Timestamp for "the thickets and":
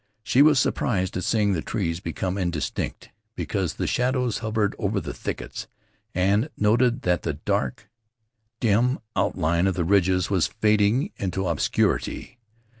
4.99-6.49